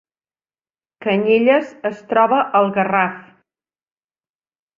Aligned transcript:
Canyelles 1.05 1.75
es 1.91 1.99
troba 2.15 2.41
al 2.61 2.73
Garraf 2.79 3.21